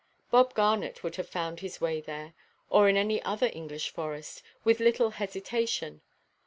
[0.31, 2.33] Bob Garnet would have found his way there,
[2.71, 6.01] or in any other English forest, with little hesitation.